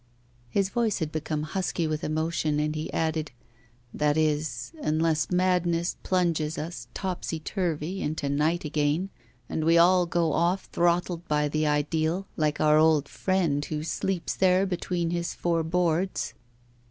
[0.49, 3.29] His voice had become husky with emotion, and he added:
[3.93, 9.11] 'That is, unless madness plunges us, topsy turvy, into night again,
[9.47, 14.35] and we all go off throttled by the ideal, like our old friend who sleeps
[14.35, 16.33] there between his four boards.